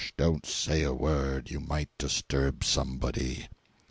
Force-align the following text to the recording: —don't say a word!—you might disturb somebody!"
—don't 0.17 0.47
say 0.47 0.81
a 0.81 0.91
word!—you 0.91 1.59
might 1.59 1.91
disturb 1.99 2.63
somebody!" 2.63 3.45